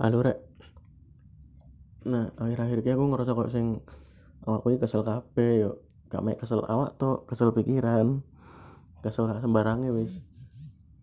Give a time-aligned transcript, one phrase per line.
[0.00, 0.40] Halo rek.
[2.08, 3.84] Nah, akhir-akhir iki aku ngerasa kok sing
[4.48, 5.84] awakku iki kesel kabeh yo.
[6.08, 8.24] Gak mek kesel awak tok, kesel pikiran.
[9.04, 10.24] Kesel gak sembarange wis.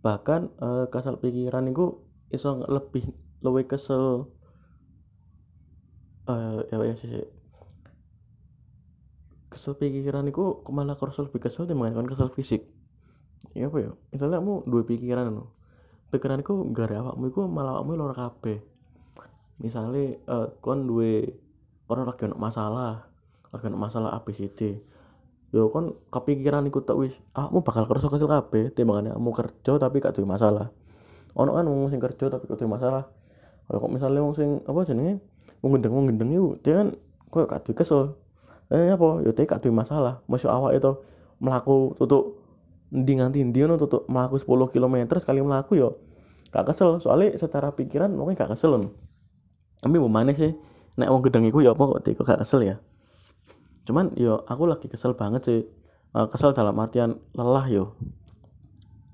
[0.02, 3.14] Bahkan uh, kesel pikiran iku iso lebih
[3.46, 4.34] luwih kesel
[6.26, 7.22] eh uh, ya sih
[9.54, 12.66] kesel pikiran iku malah kerasa lebih kesel dibandingkan kesel fisik.
[13.54, 13.94] Ya apa ya?
[14.10, 15.54] Misalnya kamu dua pikiran no.
[16.10, 18.77] Pikiran iku gara awakmu iku malah awakmu lara kabeh
[19.58, 21.38] misalnya uh, kon duwe
[21.90, 23.10] kon lagi ono masalah
[23.50, 24.78] lagi ono masalah ABCD
[25.56, 30.04] yo kon kepikiran iku tok wis awakmu bakal kerasa kesel kabeh timbangane kamu kerja tapi
[30.04, 30.76] gak duwe masalah.
[31.40, 33.08] Ono kan wong sing kerja tapi gak duwe masalah.
[33.68, 35.24] Kaya kok misalnya wong sing apa jenenge?
[35.64, 36.88] Wong gendeng wong gendeng iku dia kan
[37.32, 38.20] koyo gak duwe kesel.
[38.68, 39.24] Eh apa?
[39.24, 40.20] Yo dia gak duwe masalah.
[40.28, 40.92] Masuk awak itu
[41.40, 42.44] melaku tutup
[42.92, 45.96] ndi nganti ndi ono tutuk melaku 10 km sekali melaku yo
[46.52, 47.00] gak kesel.
[47.00, 49.07] Soalnya secara pikiran mungkin gak kesel loh
[49.82, 50.58] tapi mau mana sih.
[50.98, 52.76] Nek wong gedeng iku ya apa kok teko gak kesel ya?
[53.86, 55.62] Cuman yo aku lagi kesel banget sih.
[56.16, 57.94] Uh, kesel dalam artian lelah yo.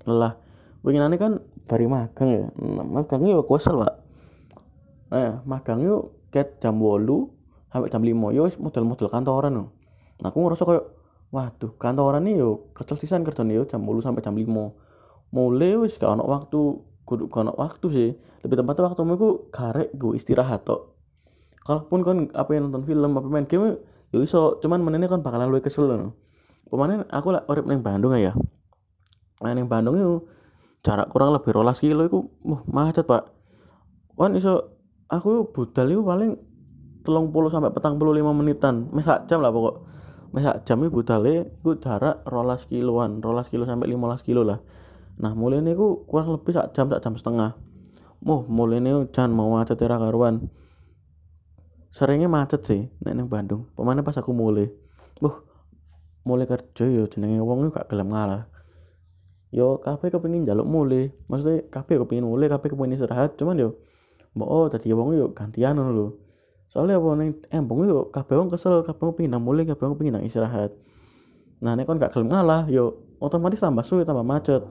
[0.07, 0.39] Lelah.
[0.83, 2.43] Winginane kan bari magang ya.
[2.55, 3.93] Nah, magang yo kesel pak.
[5.11, 7.29] Eh magang yo ket jam bolu
[7.69, 9.75] sampai jam lima yo model-model kantoran no.
[10.23, 10.85] Nah, aku ngerasa kayak
[11.33, 14.71] waduh kantoran nih yo kesel sisan kerjaan yo jam bolu sampai jam lima.
[15.33, 16.61] Mulai wis gak ono waktu
[17.03, 18.09] kudu kono waktu sih.
[18.43, 20.95] Lebih tepatnya waktu ku karek gue istirahat tok.
[21.63, 23.79] Kalaupun kan apa yang nonton film apa main game
[24.11, 24.59] yo iso.
[24.59, 26.19] Cuman menene kan bakalan luwih kesel no
[26.67, 28.33] pemanen aku lah urip ning Bandung ya.
[29.39, 30.27] Main ning Bandung itu
[30.83, 33.31] jarak kurang lebih rolas kilo iku uh, macet pak.
[34.19, 34.75] Kan iso
[35.07, 36.35] aku budal itu paling
[37.07, 38.91] telung puluh sampai petang puluh lima menitan.
[38.91, 39.88] Mesak jam lah pokok.
[40.33, 44.59] Mesak jam itu budale itu jarak rolas kiloan rolas kilo sampai lima kilo lah
[45.17, 47.53] nah mulai ini ku kurang lebih sak jam sak jam setengah.
[48.23, 50.47] Mau mulai ini jangan mau macet era karuan.
[51.94, 53.69] Seringnya macet sih nek neng Bandung.
[53.78, 54.72] Pemane pas aku mulai.
[55.22, 55.45] Buh
[56.25, 58.50] mulai kerja yo jenenge wong gak gelem ngalah.
[59.53, 61.13] Yo kafe kepengin jaluk mulai.
[61.29, 63.38] Maksudnya kafe kepengin mulai kafe kepengin istirahat.
[63.38, 63.78] Cuman yo
[64.34, 66.18] mau oh tadi wong yo gantian ngono
[66.73, 70.25] soalnya apa neng embong yo kafe wong kesel kafe wong pengen mulai kafe wong pengen
[70.25, 70.73] istirahat.
[71.62, 74.66] Nah nek kon gak gelem ngalah yo otomatis tambah sulit tambah macet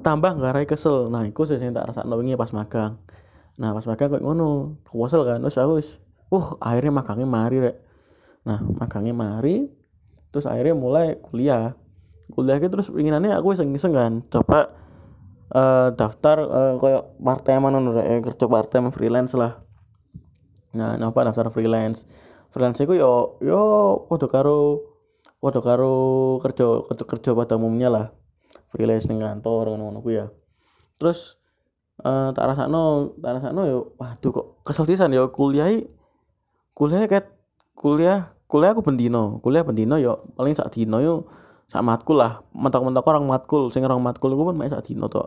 [0.00, 1.10] tambah ngarai kesel.
[1.12, 2.98] Nah iku sih tak rasa wingi pas magang.
[3.58, 5.88] Nah pas magang kayak ngono kesel kan terus aku wis
[6.28, 7.76] uh akhirnya magangnya mari rek.
[8.46, 9.68] Nah magangnya mari
[10.34, 11.76] terus akhirnya mulai kuliah.
[12.28, 14.74] Kuliah gitu terus inginannya aku iseng iseng kan coba
[15.54, 19.64] uh, daftar uh, kayak part time mana rek kerja part time freelance lah.
[20.76, 22.04] Nah napa daftar freelance.
[22.52, 23.62] Freelance itu yo yo
[24.08, 24.58] waduh karo
[25.38, 25.94] waduh karo
[26.42, 28.06] kerja kerja kerja pada umumnya lah
[28.72, 30.26] freelance ning kantor ngono-ngono ya.
[30.98, 31.38] Terus
[32.04, 35.70] uh, tak rasakno tak rasakno yo waduh kok kesel pisan yo kuliah
[36.74, 37.26] kuliah ket
[37.74, 41.26] kuliah kuliah aku bendino kuliah bendino yo paling sak dino yo
[41.68, 45.20] sak matkul lah mentok-mentok orang matkul sing orang matkul ku pun mek sak dino to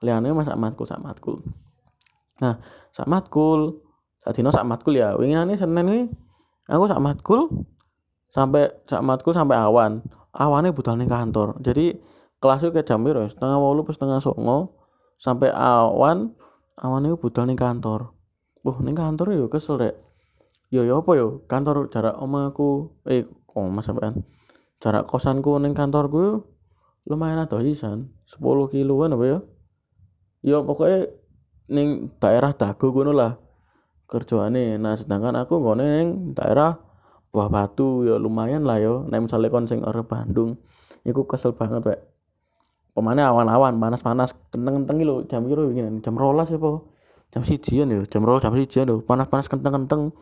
[0.00, 1.40] liyane mas sak matkul sak matkul.
[2.40, 2.60] Nah
[2.92, 3.84] sak matkul
[4.24, 6.04] sak dino sak matkul ya wingane Senin nih
[6.68, 7.48] aku sak matkul
[8.32, 10.04] sampai sak matkul sampai awan.
[10.36, 11.56] Awannya ning kantor.
[11.64, 11.96] Jadi
[12.46, 14.78] kelas itu kayak jam berapa setengah walu setengah songo.
[15.18, 16.38] Sampai awan
[16.78, 18.14] awan itu budal nih kantor.
[18.62, 19.98] Buh nih kantor yo kesel rek.
[20.70, 21.42] Yo yo apa yo?
[21.50, 24.22] Kantor jarak omaku eh oma sampean.
[24.78, 26.46] Jarak kosanku ning kantorku
[27.10, 29.38] lumayan atau isan 10 kiloan apa ya
[30.42, 31.06] yo pokoknya
[31.66, 33.42] ning daerah dagu ngono lah.
[34.06, 34.78] Kerjaane.
[34.78, 36.08] Nah sedangkan aku nggone ning
[36.38, 36.78] daerah
[37.34, 38.06] Buah Batu.
[38.06, 39.02] Ya lumayan lah yo.
[39.10, 40.62] Nek misale kon sing ora Bandung
[41.06, 42.15] iku kesel banget wek
[42.96, 46.80] pemane awan-awan panas-panas kenteng-kenteng lho jam piro wingi jam rolas apa
[47.28, 50.16] jam sijian ya jam rolas jam sijian lho panas-panas kenteng-kenteng.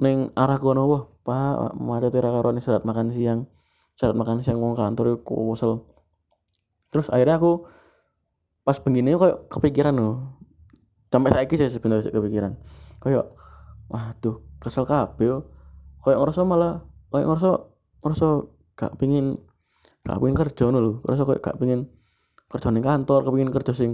[0.00, 3.44] Ning arah kono wah pak macet ora karo istirahat makan siang.
[3.92, 5.84] Istirahat makan siang wong kantor kesel
[6.88, 7.68] terus akhirnya aku
[8.64, 10.40] pas begini kok kepikiran loh
[11.08, 12.56] sampai saiki saya sebenarnya kepikiran.
[13.04, 13.28] Kayak
[13.92, 15.36] waduh kesel kabeh yo.
[16.00, 17.50] Kayak ngerasa malah kayak ngerasa
[18.00, 18.28] ngerasa
[18.72, 19.36] gak pingin
[20.02, 20.92] gak pengen kerja ngono lho.
[21.06, 21.90] Rasa koyo gak pengen
[22.50, 23.90] kerja ning kantor kepengin kerja sing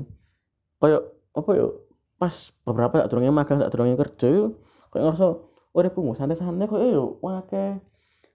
[0.82, 1.86] koyo apa yo
[2.18, 4.44] pas beberapa tak durunge magang tak durunge kerja yo
[4.90, 5.26] koyo ngerasa
[5.76, 7.78] uripku santai-santai koyo yo wake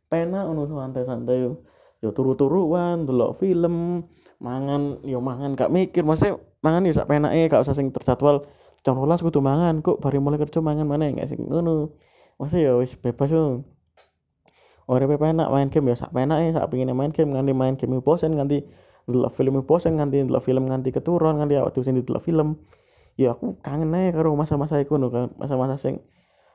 [0.08, 1.66] penak ngono santai-santai yo.
[2.04, 4.04] Yo turu-turuan delok film
[4.44, 8.44] mangan yo mangan gak mikir maksudnya mangan yo sak penake gak usah sing terjadwal
[8.84, 11.96] jam 12 kudu mangan kok bari mulai kerja mangan mana gak sing ngono.
[12.40, 13.64] Maksudnya yo wis bebas yo
[14.90, 17.32] uripe penak main game ya sak penake sak pengine main game.
[17.32, 18.68] Nganti main game bosen nganti
[19.08, 22.60] ndelok film bosen nganti ndelok film nganti keturun nganti awak dhewe sing ndelok film.
[23.20, 25.32] Ya aku kangen aja karo masa-masa iku no kan.
[25.38, 26.02] Masa-masa sing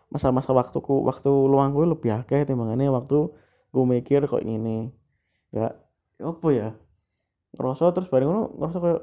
[0.08, 3.28] masa-masa waktuku waktu luangku lebih akeh timbangane waktu
[3.68, 4.88] gue mikir kok ini
[5.52, 5.76] ya
[6.24, 6.68] apa ya?
[7.56, 9.00] Ngerasa terus bareng ngono ngerasa kayak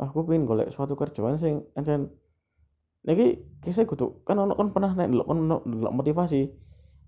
[0.00, 2.10] aku pengen golek suatu kerjaan sing ancen
[3.04, 6.50] lagi kisah tuh kan ono kan pernah nek delok kan delok motivasi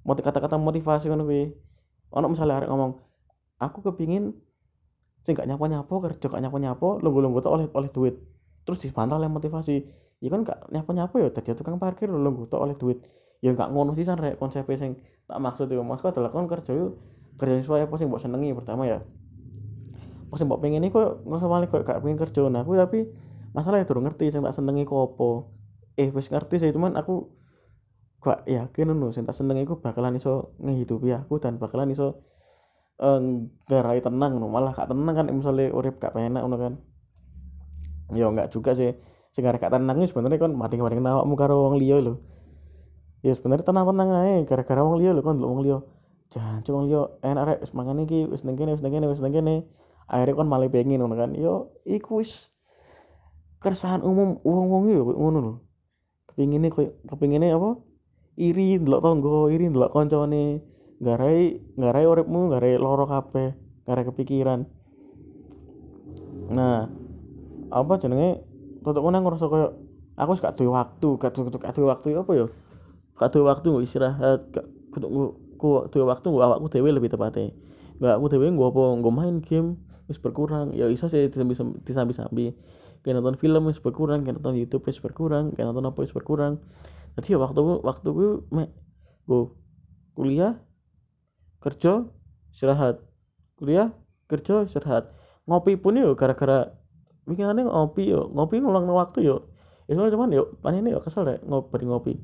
[0.06, 1.52] motiv kata-kata motivasi kan kuwi.
[2.14, 3.02] Ono misalnya arek ngomong
[3.58, 4.38] aku kepingin
[5.26, 8.14] sing gak nyapa-nyapa kerja gak nyapa-nyapa lungguh-lungguh oleh oleh duit.
[8.62, 9.82] Terus dibantah oleh motivasi.
[10.22, 13.02] Ya kan gak nyapa-nyapa ya tadi tukang parkir lungguh oleh duit.
[13.44, 15.82] Ya nggak ngono sih san rek konsep sing tak maksud itu.
[15.82, 16.96] Maksudku adalah kon kerja itu
[17.36, 19.02] kerja sesuai apa sih buat senengi pertama ya.
[20.30, 22.46] Pas mbok pengen kok nggak malah kok gak pengen kerja.
[22.48, 23.10] Nah aku tapi
[23.52, 25.28] masalah ya turun ngerti sing tak senengi kok apa
[25.96, 27.32] eh wis ngerti sih cuman aku
[28.26, 32.26] gak yakin nuh sing tak senengi aku bakalan iso ngehidupi aku dan bakalan iso
[32.99, 33.20] eh
[33.70, 36.73] garai tenang no malah gak tenang kan misalnya urip gak penak ngono kan.
[38.11, 38.99] Ya enggak juga sih.
[39.31, 42.19] Sing gak tenang sebenarnya kan mading-mading awakmu karo wong liya lho.
[43.23, 45.78] Ya sebenarnya tenang-tenang aja gara-gara wong liya lho kan wong liya.
[46.32, 49.23] Jangan wong liya enak rek wis mangan iki wis ning kene wis ning kene wis
[49.23, 49.70] kene.
[50.11, 51.31] Akhirnya kan malah pengen ngono kan.
[51.37, 52.50] Yo iku wis
[53.62, 55.55] keresahan umum wong-wong yo ngono lho.
[56.32, 57.85] Kepingine koyo kepingine apa
[58.36, 60.60] iri ndelok tonggo iri ndelok kancane
[61.00, 63.56] garai garai uripmu garai loro kabeh
[63.88, 64.68] garai kepikiran.
[66.52, 66.88] Nah
[67.72, 68.44] apa jenenge?
[68.86, 69.74] Tutuk nang ngerasa koyo
[70.14, 71.34] aku gak duwe waktu gak
[71.74, 72.46] duwe waktu apa yo?
[73.18, 74.62] Gak duwe waktu nggo istirahat gak
[74.94, 77.50] kudu ku duwe waktu nggo awakku dhewe lebih tepatnya
[77.98, 80.70] gak aku dhewe nggo apa nggo main game wis berkurang.
[80.76, 81.26] Ya iso sih
[81.82, 82.54] disambi-sambi
[83.06, 86.58] kayak nonton film wis berkurang kayak nonton YouTube wis berkurang kayak nonton apa wis berkurang.
[87.14, 88.74] Jadi ya waktu waktu gue me
[89.30, 89.54] gue
[90.18, 90.58] kuliah
[91.62, 92.10] kerja
[92.50, 92.98] istirahat.
[93.54, 93.94] Kuliah
[94.26, 95.14] kerja istirahat.
[95.46, 96.74] Ngopi pun yuk gara-gara
[97.30, 99.54] bikinannya ngopi yuk ngopi ngulang waktu yuk
[99.86, 102.18] ya cuman yuk panen yuk kesel deh ngopi ngopi.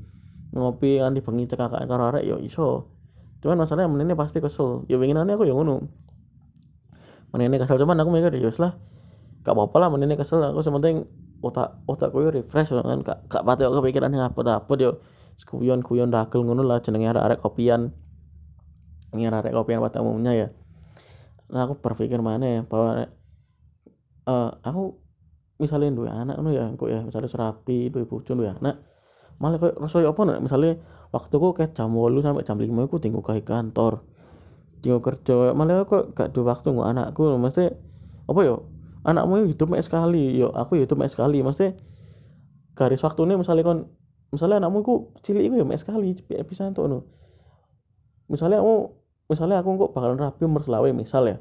[0.50, 2.90] Ngopi nganti bengi cekakan karo arek yo iso.
[3.38, 4.82] Cuman masalahnya menene pasti kesel.
[4.90, 5.87] Ya winginane aku yo ngono.
[7.31, 8.75] Menene kesel cuman aku mikir ya lah
[9.43, 11.06] gak apa-apa lah menene kesel aku sementing
[11.43, 13.03] otak otak yo refresh kan.
[13.03, 15.03] Gak gak pati aku kepikiran apa apa yo.
[15.43, 17.91] Kuyon kuyon dagel ngono lah jenenge arek-arek kopian.
[19.11, 20.49] Ini arek kopian pada umumnya ya.
[21.50, 23.11] Nah aku berpikir mana ya bahwa
[24.31, 25.03] uh, aku
[25.59, 28.79] misalnya dua anak ngono ya kok ya misalnya serapi dua bojo dua anak.
[29.43, 30.73] Malah kayak rasa apa nih misalnya
[31.11, 34.06] waktu aku kayak jam 8 sampai jam 5 aku tinggal ke kantor
[34.83, 35.55] tinggal kerja.
[35.55, 37.23] Malah aku gak ada waktu nggak anakku.
[37.39, 37.65] Mesti
[38.31, 38.67] apa yo
[39.03, 40.39] anakmu hidup mek sekali.
[40.39, 41.43] Yo aku hidup mek sekali.
[41.43, 41.75] Mesti
[42.75, 43.79] garis waktunya misalnya kon
[44.33, 46.99] misalnya anakmu ku cilik iku ya mek sekali bisa tuh no
[48.33, 48.97] misalnya aku
[49.29, 51.37] misalnya aku kok bakalan rapi umur selawe misal ya.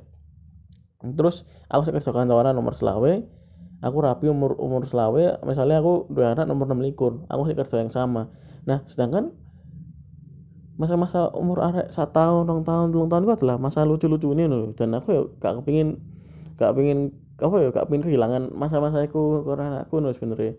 [1.01, 3.13] Terus aku kerja kantoran nomor selawe
[3.81, 7.79] aku rapi umur umur selawe misalnya aku dua anak nomor enam likur aku sih kerja
[7.79, 8.29] yang sama.
[8.67, 9.33] Nah sedangkan
[10.81, 14.73] masa-masa umur arek satu tahun dua tahun dua tahun itu adalah masa lucu-lucu ini loh
[14.73, 16.01] dan aku ya gak kepingin
[16.57, 20.55] gak pingin apa ya gak pingin kehilangan masa-masa aku karena aku nuh sebenarnya.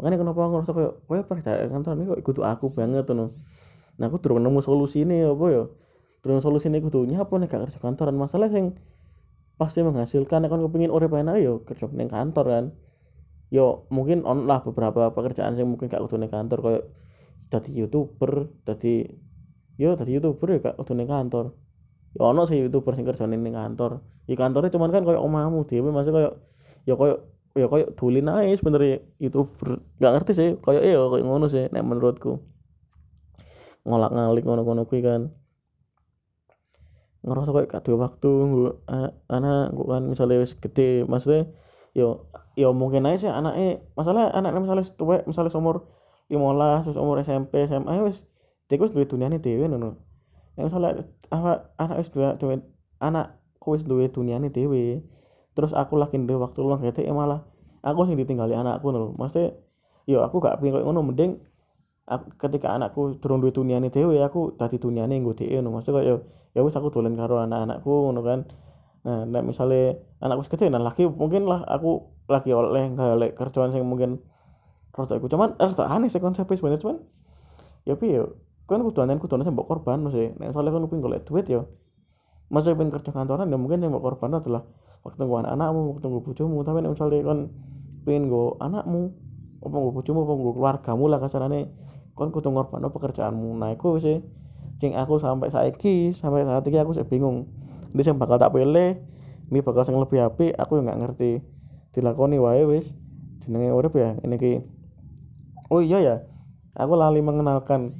[0.00, 3.30] Makanya kenapa aku ngerasa kayak kayak percaya kantor ini kok ikut aku banget tuh
[4.00, 5.64] nah aku terus nemu solusi ini apa ya?
[6.24, 8.16] Terus solusi ini aku tuh nyapa nih gak kerja kantoran?
[8.16, 8.74] Masalah yang
[9.60, 12.64] pasti menghasilkan akan kepingin urip enak yo kerja ning kantor kan.
[13.52, 16.84] Yo mungkin on lah beberapa pekerjaan yang mungkin gak kudu ning kantor kayak
[17.52, 19.04] dadi youtuber dadi
[19.76, 21.52] yo dadi youtuber ya gak kudu kantor
[22.12, 24.04] yo ono sih youtuber sing kerjane ning kantor.
[24.28, 26.32] Ya kantornya cuman kan kayak omahmu dhewe masih kayak
[26.84, 27.18] ya kayak
[27.52, 29.80] ya kayak tulin aja sebenernya youtuber.
[30.00, 32.44] Gak ngerti sih kayak iya kayak ngono sih nek menurutku.
[33.88, 35.32] Ngolak ngalik ngono-ngono kuwi kan.
[37.22, 38.30] Ngerasa kayak gak waktu
[38.90, 41.48] anak anak kan misalnya wis gede maksudnya
[41.92, 45.88] yo yo mungkin aja sih anaknya masalah anaknya misalnya tua misalnya umur
[46.32, 48.24] lima terus umur SMP SMA wis
[48.68, 49.68] dia wis duit dunia nih dewi
[50.56, 52.60] ya misalnya apa anak wis dua dua
[53.00, 55.00] anak wis duit dunia nih dewi
[55.56, 57.44] terus aku lagi dua waktu luang gitu ya malah
[57.82, 59.58] aku sih ditinggali anakku nono maksudnya
[60.06, 61.00] yo aku gak pengen kayak ngono.
[61.06, 61.38] Mending
[62.06, 66.20] aku, ketika anakku turun duit nih dewe aku tadi nih gue dhewe no maksudnya kayak
[66.52, 68.40] ya wis aku dolen karo anak-anakku ngono kan.
[69.02, 73.82] Nah nek misale anakku gede nah lagi mungkin lah aku lagi oleh oleh kerjaan sing
[73.86, 74.22] mungkin
[74.92, 76.82] rasa aku cuman rasa aneh sih konsepnya sebenarnya.
[76.82, 76.96] Cuman
[77.86, 78.22] ya piye
[78.68, 81.66] kan kudu anen kudu anen mbok korban mesti nek soalnya kan pengen golek duit ya
[82.52, 84.64] masa pengen kerja kantoran ya mungkin yang mbok korban adalah
[85.02, 86.56] waktu gue anak-anakmu waktu gue bojomu.
[86.62, 87.38] Tapi nek misalnya kan
[88.06, 89.02] pengen gue anakmu
[89.62, 91.60] apa gue bojomu apa gue keluargamu lah kasarane
[92.14, 93.58] kon kudu ngorbanno pekerjaanmu.
[93.58, 94.22] Nah iku sih
[94.78, 97.50] cing aku sampai saiki sampai saat ini aku sih bingung.
[97.92, 98.98] Ini yang bakal tak pilih
[99.52, 101.42] ini bakal yang lebih api aku nggak ngerti.
[101.92, 102.94] Dilakoni wae wis.
[103.42, 104.62] Jenenge urip ya ini ki
[105.66, 106.16] oh iya ya
[106.78, 107.90] aku lali mengenalkan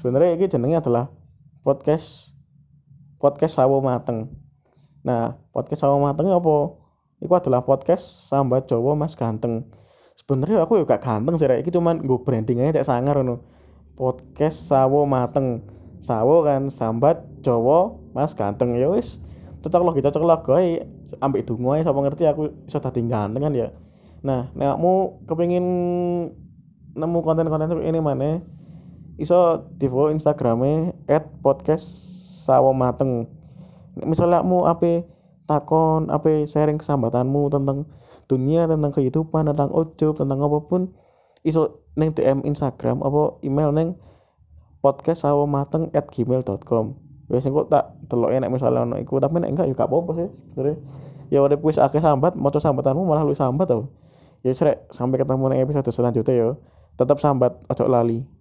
[0.00, 1.12] sebenarnya ini jenengnya adalah
[1.60, 2.32] podcast
[3.20, 4.32] podcast sawo mateng.
[5.04, 6.80] Nah podcast sawo mateng apa?
[7.20, 9.68] Itu adalah podcast sambat Jawa Mas Ganteng.
[10.16, 13.44] Sebenarnya aku juga ganteng sih ini cuman gue branding aja cek sangar no
[13.92, 15.68] podcast sawo mateng.
[16.00, 18.72] Sawo kan sambat Jawa Mas Ganteng.
[18.80, 19.20] Ya wis
[19.60, 20.80] cocok lagi cocok lagi
[21.20, 23.68] ambek dungo ae sapa ngerti aku iso dadi ganteng kan ya.
[24.24, 24.92] Nah nek kamu
[25.28, 25.66] kepengin
[26.96, 28.40] nemu konten-konten ini mana
[29.20, 31.84] iso di follow instagramnya at podcast
[32.48, 33.28] sawo mateng.
[34.00, 35.04] Misalnya kamu apa
[35.44, 37.84] takon apa sharing kesambatanmu tentang
[38.24, 40.96] dunia tentang kehidupan tentang ujub tentang apa pun
[41.44, 44.00] iso neng DM Instagram apa email neng
[44.80, 46.96] podcast sawo mateng at gmail.com
[47.30, 50.76] wes kok tak telok enak misalnya ono iku tapi enggak ya gak apa-apa sih sebenarnya.
[51.30, 53.92] Ya udah wis akeh sambat maca sambatanmu malah lu sambat tau.
[54.42, 56.48] Ya srek sampai ketemu ning episode selanjutnya yo
[56.98, 58.39] tetap sambat ojo lali